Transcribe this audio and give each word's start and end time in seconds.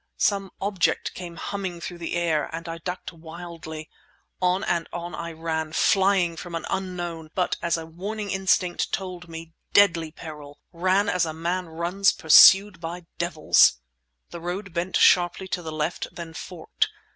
Some 0.17 0.49
object 0.59 1.13
came 1.13 1.35
humming 1.35 1.79
through 1.79 1.99
the 1.99 2.15
air, 2.15 2.49
and 2.51 2.67
I 2.67 2.79
ducked 2.79 3.13
wildly. 3.13 3.87
On 4.41 4.63
and 4.63 4.89
on 4.91 5.13
I 5.13 5.31
ran—flying 5.31 6.37
from 6.37 6.55
an 6.55 6.65
unknown, 6.71 7.29
but, 7.35 7.55
as 7.61 7.77
a 7.77 7.85
warning 7.85 8.31
instinct 8.31 8.91
told 8.91 9.29
me, 9.29 9.53
deadly 9.73 10.09
peril—ran 10.11 11.07
as 11.07 11.27
a 11.27 11.33
man 11.33 11.67
runs 11.67 12.13
pursued 12.13 12.79
by 12.81 13.05
devils. 13.19 13.73
The 14.31 14.41
road 14.41 14.73
bent 14.73 14.97
sharply 14.97 15.47
to 15.49 15.61
the 15.61 15.71
left 15.71 16.07
then 16.11 16.33
forked. 16.33 16.89